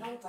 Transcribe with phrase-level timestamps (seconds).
[0.00, 0.24] Thank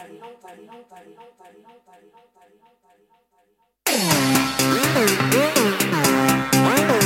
[6.91, 7.03] you.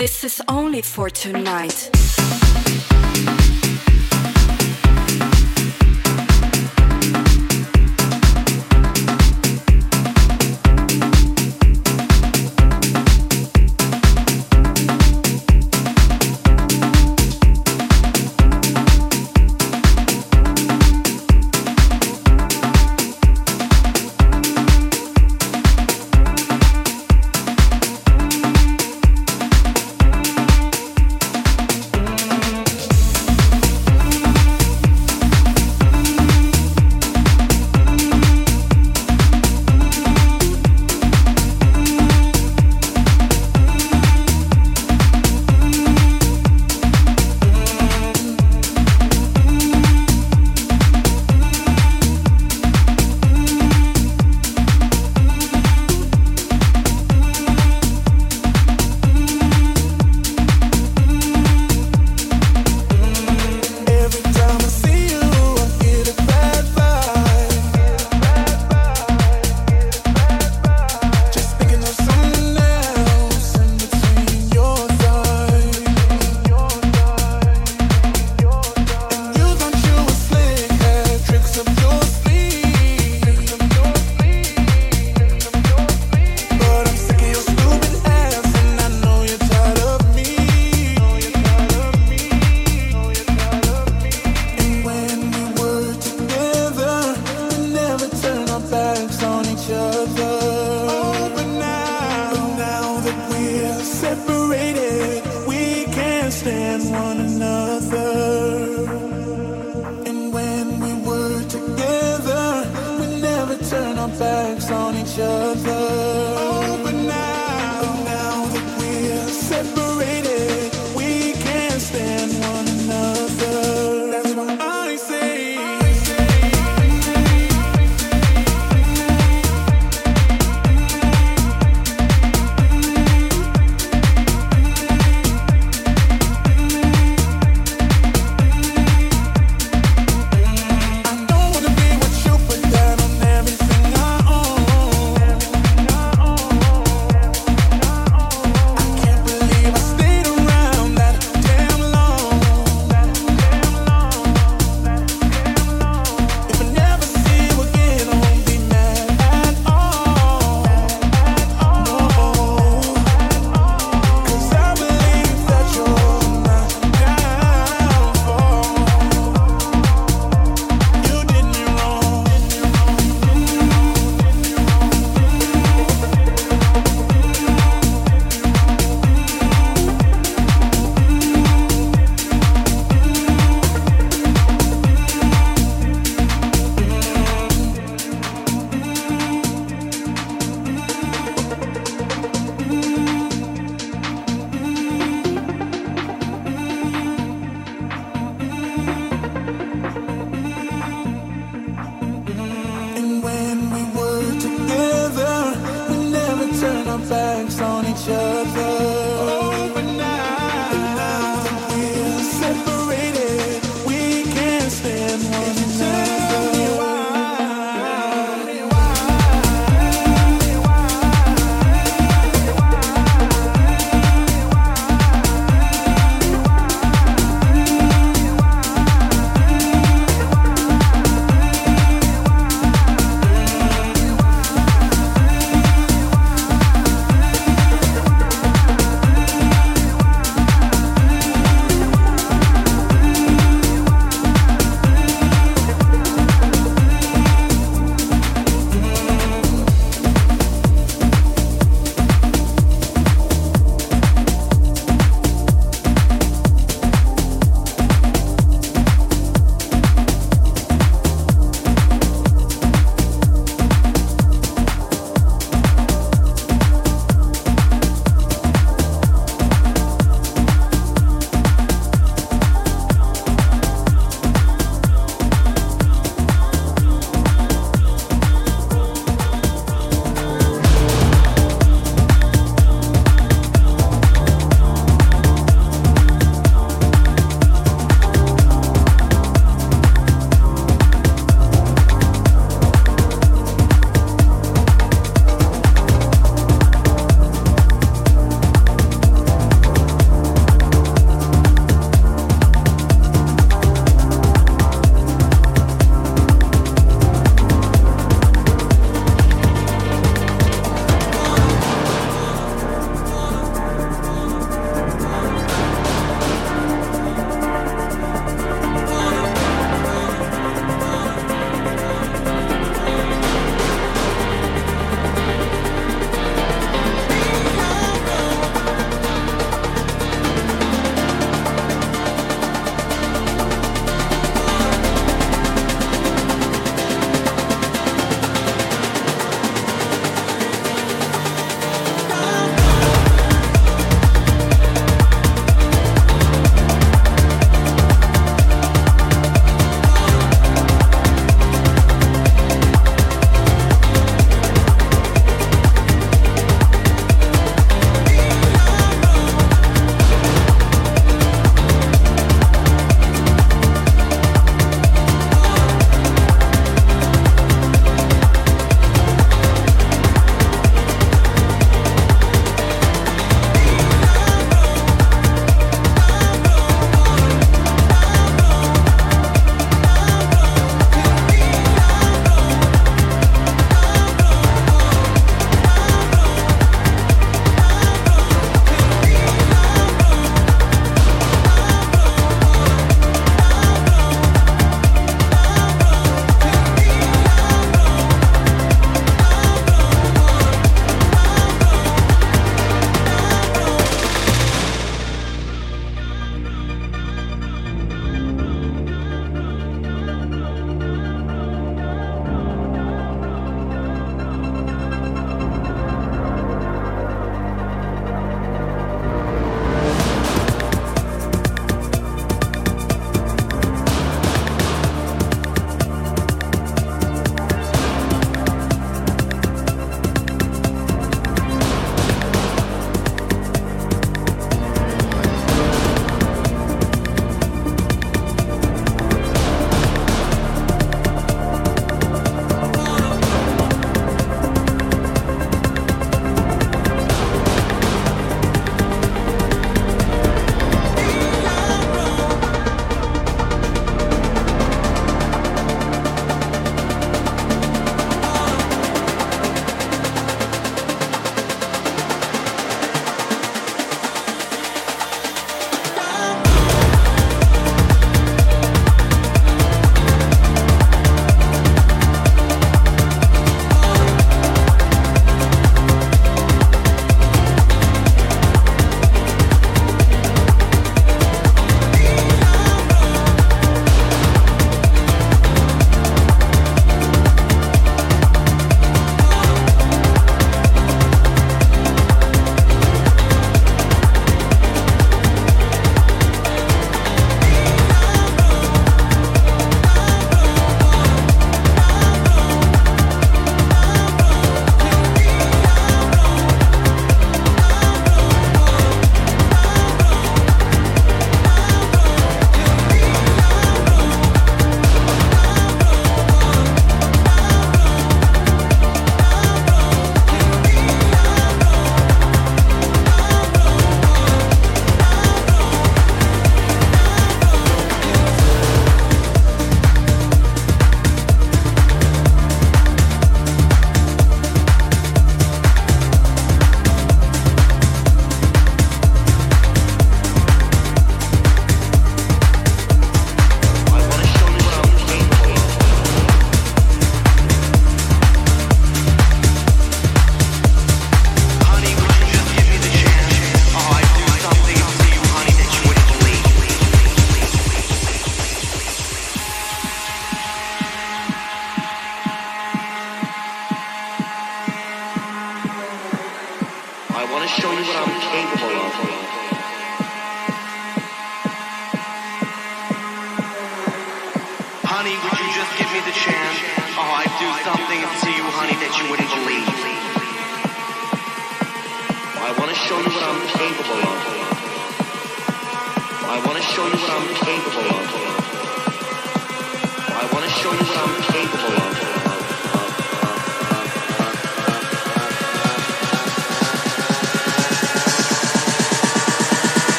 [0.00, 1.90] This is only for tonight.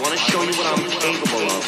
[0.00, 1.64] want to show you what I'm capable of.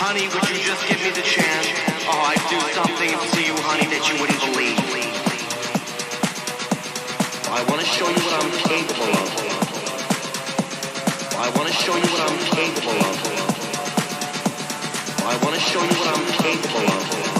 [0.00, 1.68] Honey, would you just give me the chance?
[2.08, 4.80] Oh, I'd do something to you, honey, that you wouldn't believe.
[7.52, 9.28] I want to show you what I'm capable of.
[11.36, 13.16] I want to show you what I'm capable of.
[15.26, 17.39] I want to show you what I'm capable of.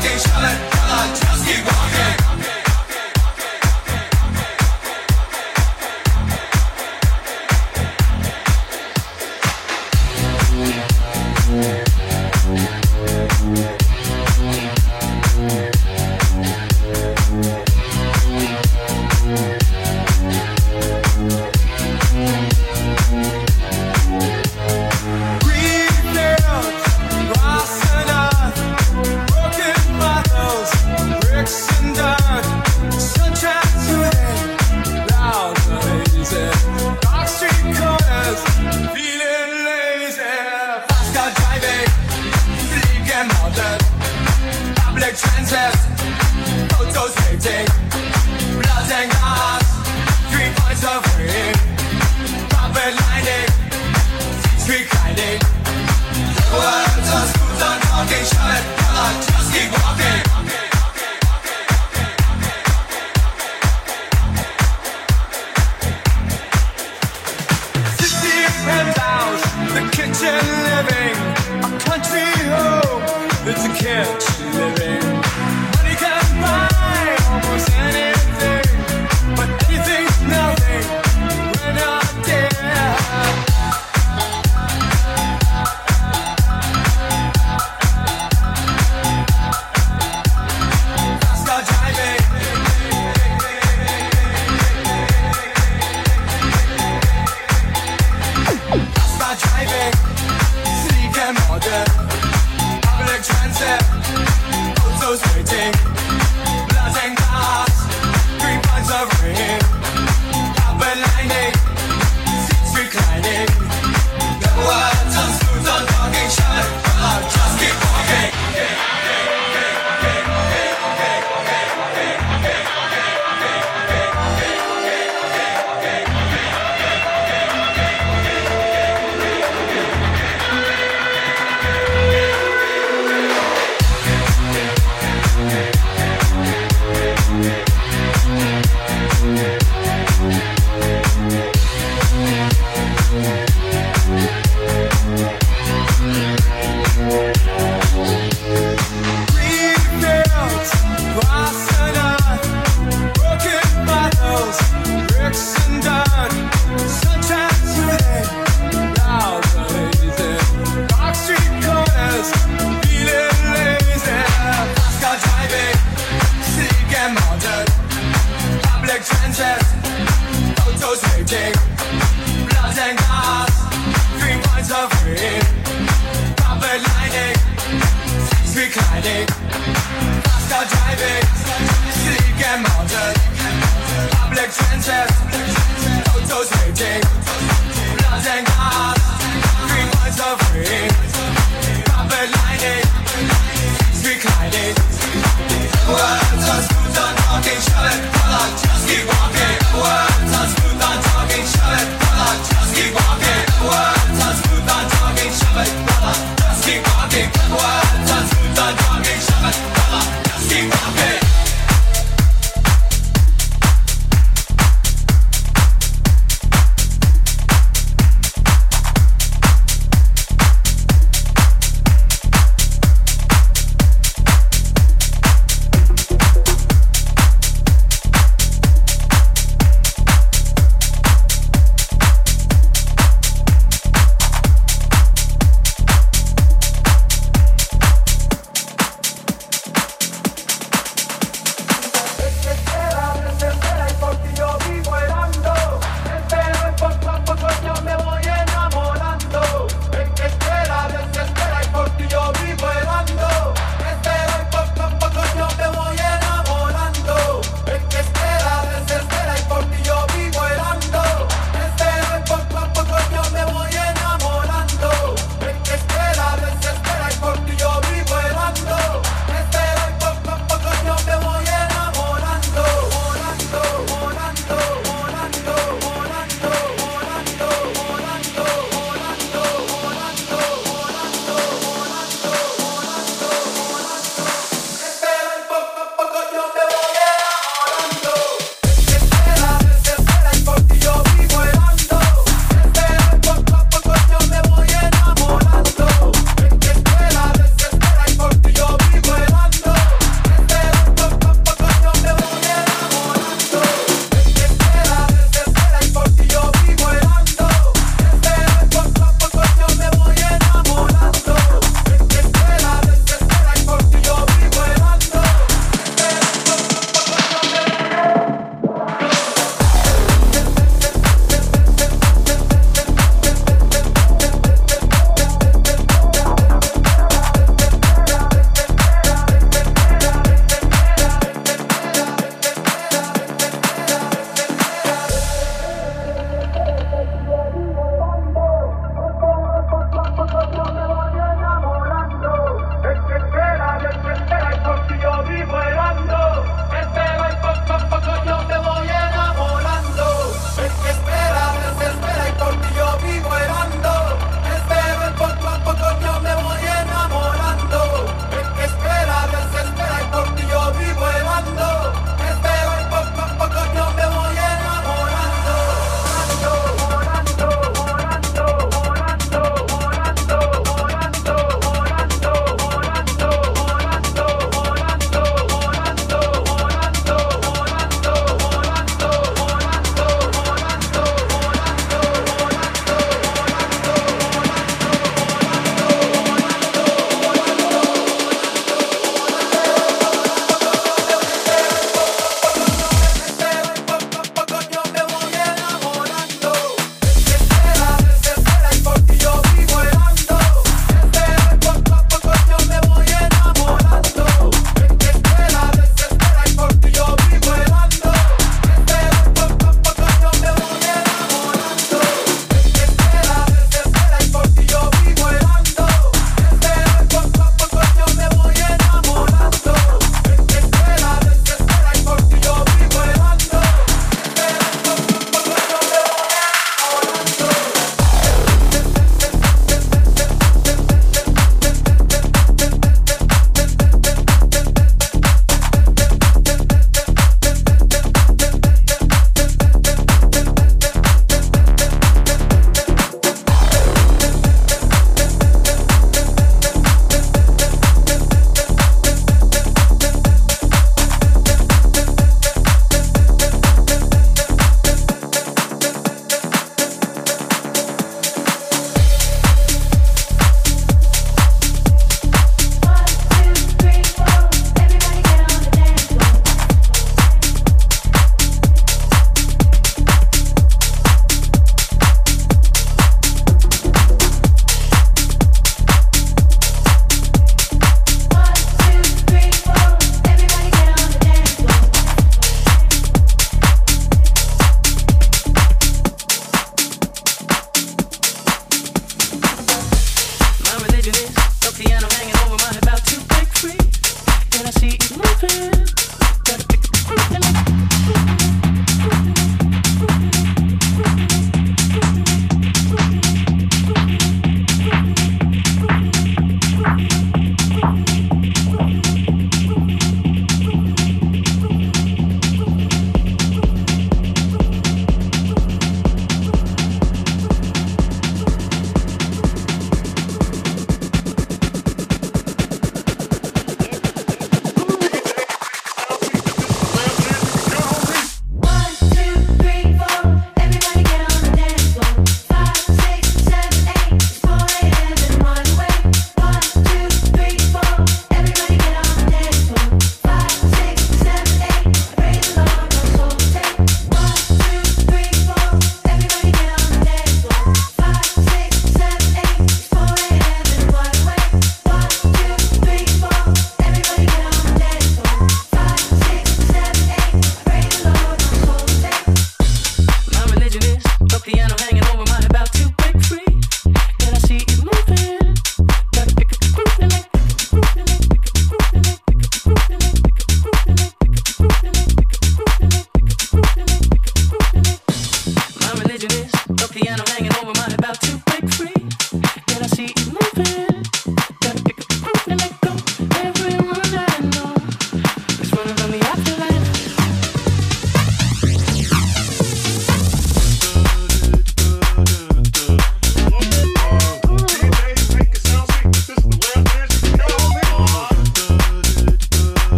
[0.00, 1.79] 给下来，让俺 just keep on。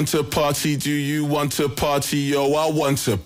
[0.00, 0.76] Want to party.
[0.76, 2.16] Do you want to party?
[2.16, 3.18] Yo, I want to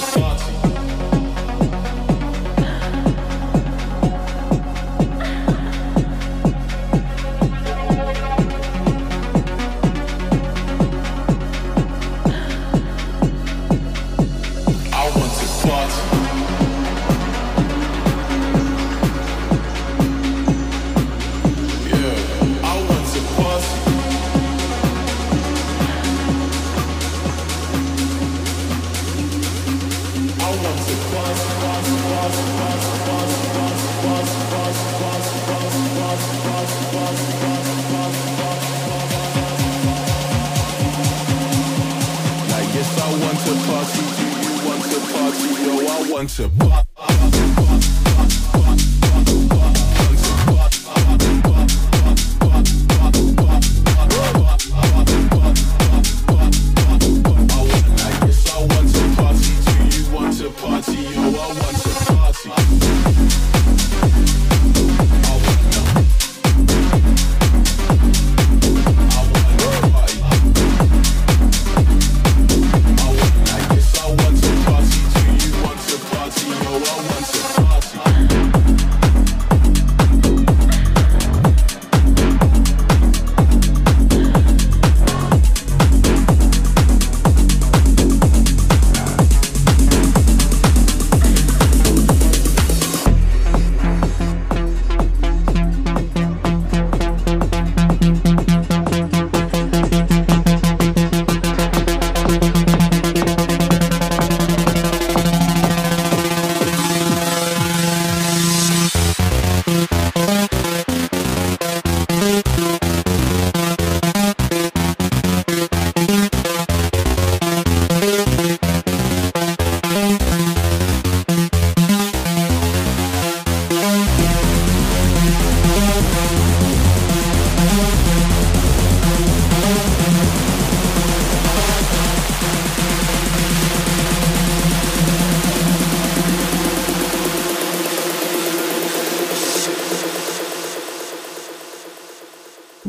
[0.00, 0.29] Fuck.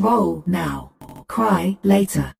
[0.02, 0.90] Roll now.
[1.28, 2.34] Cry later.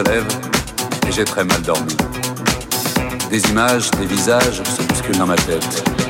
[0.00, 0.26] Se lève
[1.06, 1.96] et j'ai très mal dormi.
[3.30, 6.09] Des images, des visages se bousculent dans ma tête.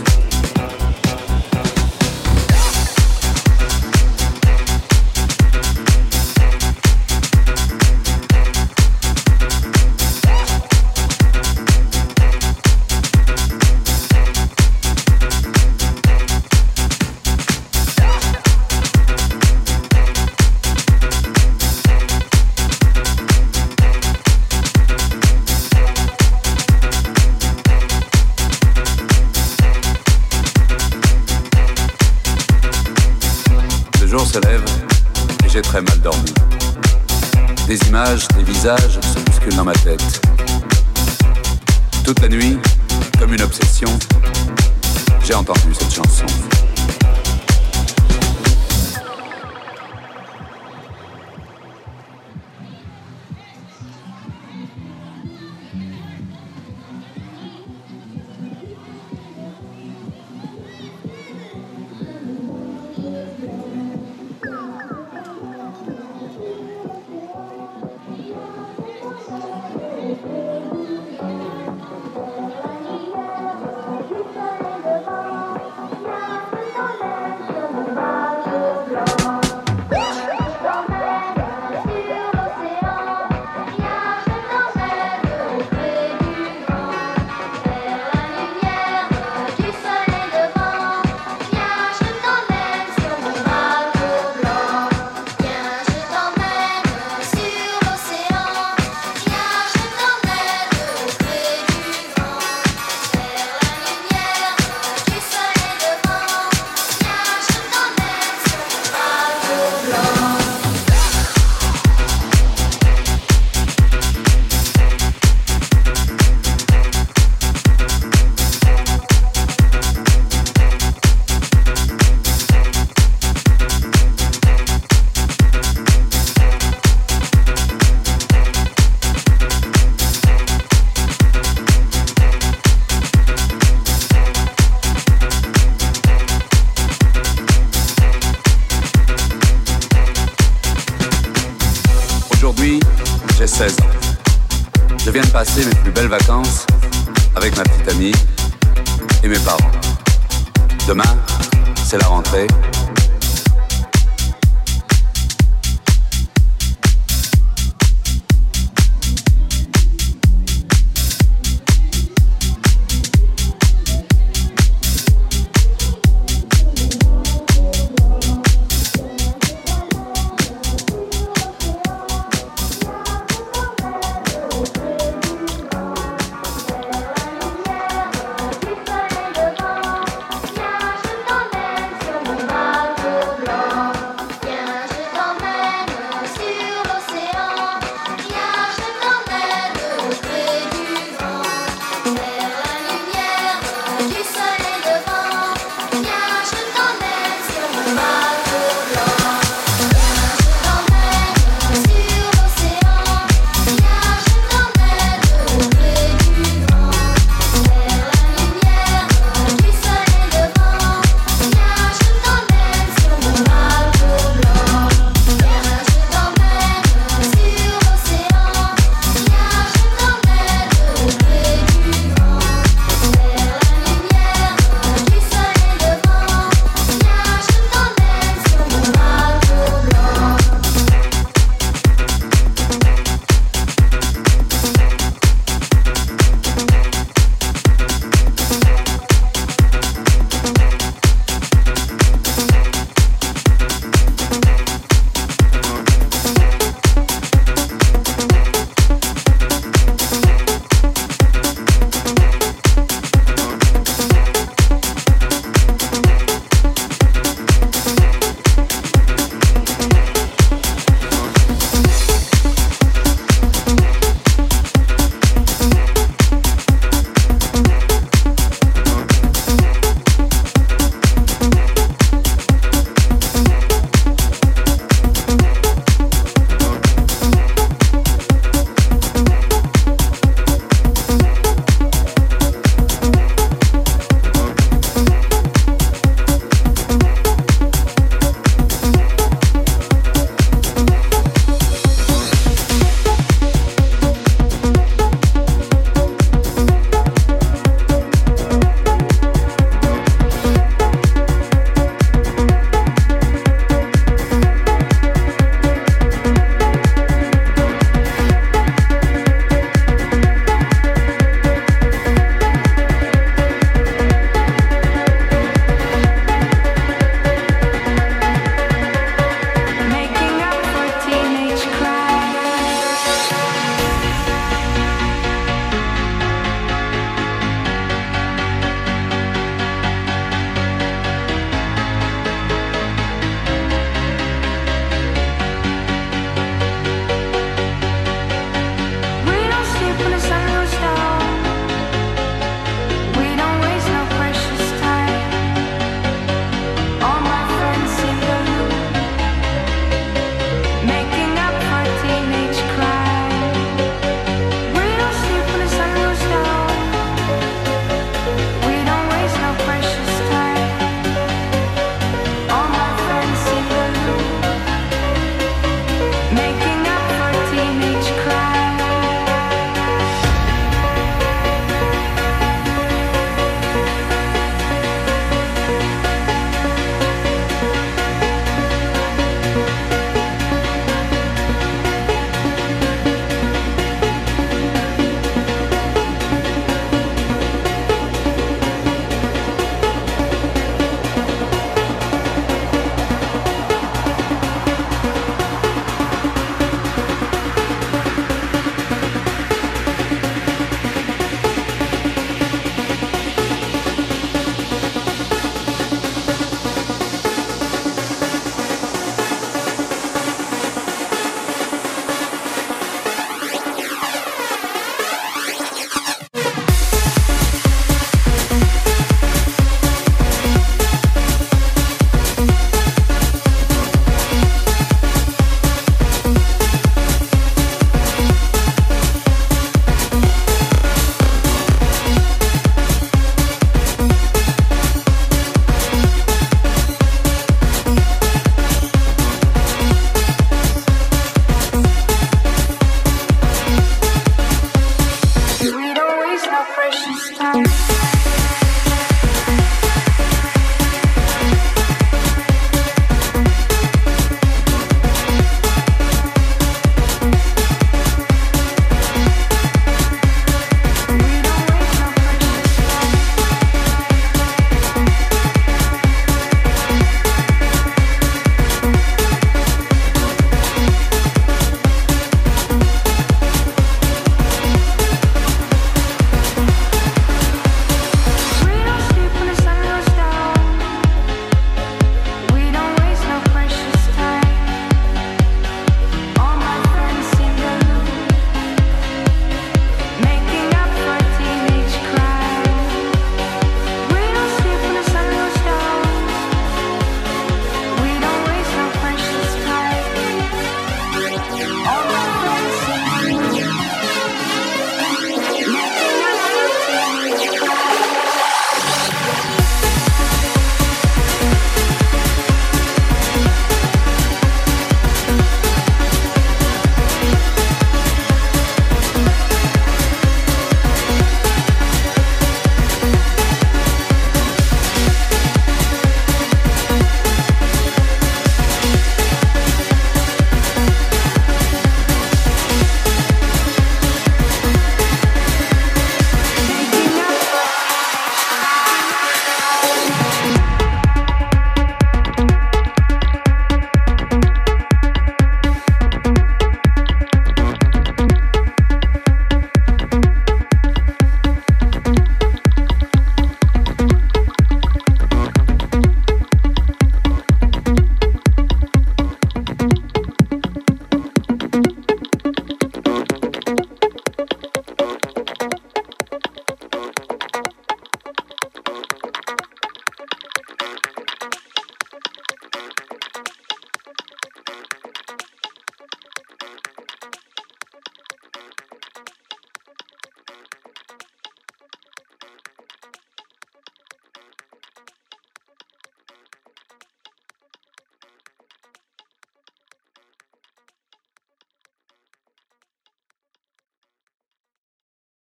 [38.61, 40.21] Visages se bousculent dans ma tête.
[42.05, 42.59] Toute la nuit,
[43.17, 43.89] comme une obsession,
[45.23, 46.27] j'ai entendu cette chanson.